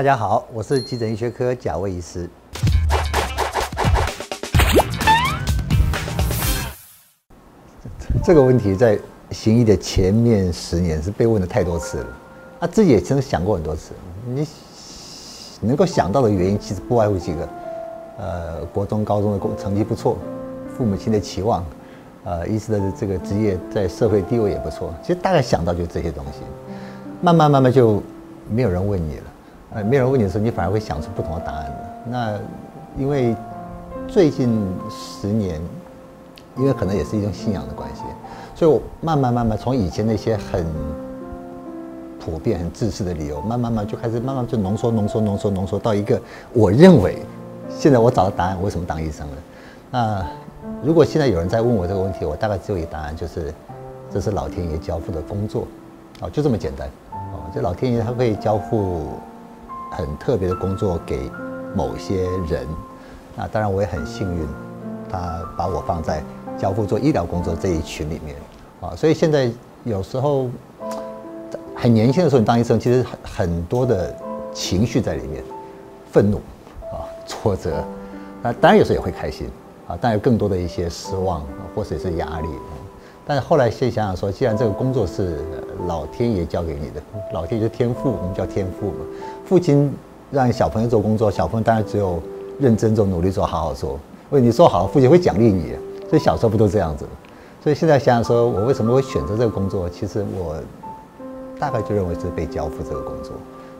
[0.00, 2.26] 大家好，我是急诊医学科贾卫医师。
[8.24, 8.98] 这个问题在
[9.30, 12.06] 行医的前面十年是被问的太多次了，
[12.58, 13.92] 他自己也曾想过很多次。
[14.24, 14.48] 你
[15.60, 17.48] 能够想到的原因，其实不外乎几个：
[18.16, 20.16] 呃，国中、高中的成绩不错，
[20.78, 21.62] 父母亲的期望，
[22.24, 24.94] 呃，医师的这个职业在社会地位也不错。
[25.02, 26.38] 其实大概想到就这些东西，
[27.20, 28.02] 慢慢慢慢就
[28.48, 29.24] 没有人问你了。
[29.72, 31.72] 呃，没有人问你的时候，你反而会想出不同的答案。
[32.08, 32.38] 那
[32.98, 33.36] 因为
[34.08, 35.60] 最近十年，
[36.56, 38.02] 因为可能也是一种信仰的关系，
[38.56, 40.66] 所以我慢慢慢慢从以前那些很
[42.18, 46.20] 普遍、很自私的理由，慢慢慢就开始慢慢就浓缩、浓缩、浓缩、浓缩到一个
[46.52, 47.22] 我认为
[47.68, 49.36] 现在我找到答案，我为什么当医生了？
[49.92, 50.26] 那
[50.82, 53.54] 如果现在有人在问我这个问题，我大概只有一个答案，就是
[54.12, 55.68] 这是老天爷交付的工作，
[56.20, 56.88] 哦，就这么简单。
[57.12, 59.10] 哦，这老天爷他会交付。
[59.90, 61.30] 很特别的工作给
[61.74, 62.66] 某些人，
[63.36, 64.46] 那当然我也很幸运，
[65.10, 66.22] 他把我放在
[66.56, 68.36] 交付做医疗工作这一群里面
[68.80, 69.50] 啊，所以现在
[69.84, 70.48] 有时候
[71.74, 74.14] 很年轻的时候，你当医生其实很很多的
[74.52, 75.42] 情绪在里面，
[76.10, 76.38] 愤怒
[76.92, 77.84] 啊、挫折，
[78.42, 79.48] 那当然有时候也会开心
[79.86, 81.42] 啊，但有更多的一些失望
[81.74, 82.48] 或者是压力。
[83.30, 85.36] 但是后来先想想说，既然这个工作是
[85.86, 87.00] 老天爷交给你的，
[87.32, 89.06] 老天爷就天赋，我们叫天赋嘛。
[89.44, 89.94] 父亲
[90.32, 92.20] 让小朋友做工作，小朋友当然只有
[92.58, 94.00] 认真做、努力做、好好做。
[94.30, 95.76] 为你做好，父亲会奖励你。
[96.08, 97.06] 所以小时候不都这样子？
[97.62, 99.88] 所以现在想想说，我为什么会选择这个工作？
[99.88, 100.56] 其实我
[101.56, 103.32] 大概就认为是被交付这个工作，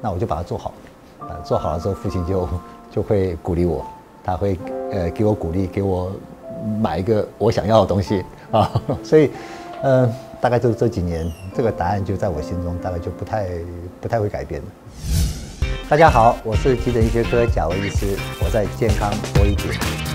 [0.00, 0.72] 那我就把它做好。
[1.20, 2.48] 啊，做好了之后，父亲就
[2.90, 3.84] 就会鼓励我，
[4.24, 4.58] 他会
[4.90, 6.10] 呃给我鼓励，给我
[6.80, 8.24] 买一个我想要的东西。
[8.50, 8.70] 啊，
[9.02, 9.30] 所以，
[9.82, 13.48] 嗯，大概就是这几年，这个答案就在我心中，大概就不太
[14.00, 14.66] 不太会改变了。
[15.88, 20.13] 大家好，我是急诊医学科贾维医师，我在健康多一点。